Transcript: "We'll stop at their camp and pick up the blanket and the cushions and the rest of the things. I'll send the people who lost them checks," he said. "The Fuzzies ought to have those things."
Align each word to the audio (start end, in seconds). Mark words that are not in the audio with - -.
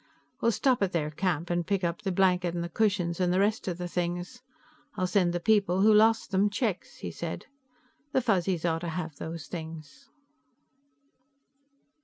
"We'll 0.41 0.51
stop 0.51 0.81
at 0.81 0.93
their 0.93 1.11
camp 1.11 1.51
and 1.51 1.67
pick 1.67 1.83
up 1.83 2.01
the 2.01 2.11
blanket 2.11 2.55
and 2.55 2.63
the 2.63 2.69
cushions 2.69 3.19
and 3.19 3.31
the 3.31 3.39
rest 3.39 3.67
of 3.67 3.77
the 3.77 3.87
things. 3.87 4.41
I'll 4.95 5.05
send 5.05 5.31
the 5.31 5.39
people 5.39 5.81
who 5.81 5.93
lost 5.93 6.31
them 6.31 6.49
checks," 6.49 6.97
he 6.97 7.11
said. 7.11 7.45
"The 8.11 8.21
Fuzzies 8.23 8.65
ought 8.65 8.79
to 8.81 8.89
have 8.89 9.17
those 9.17 9.45
things." 9.45 10.09